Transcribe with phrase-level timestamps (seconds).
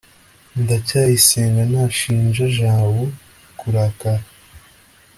[0.63, 3.01] ndacyayisenga ntashinja jabo
[3.59, 4.25] kurakara